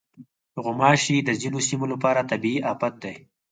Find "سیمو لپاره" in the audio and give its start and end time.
1.67-2.27